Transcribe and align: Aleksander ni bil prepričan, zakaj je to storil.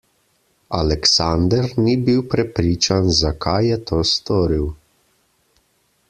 Aleksander 0.77 1.67
ni 1.81 1.93
bil 2.07 2.23
prepričan, 2.33 3.11
zakaj 3.21 3.59
je 3.73 3.77
to 3.91 3.99
storil. 4.13 4.65